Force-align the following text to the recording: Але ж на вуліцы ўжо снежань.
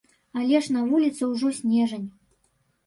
Але 0.43 0.61
ж 0.67 0.73
на 0.77 0.81
вуліцы 0.93 1.21
ўжо 1.35 1.55
снежань. 1.59 2.09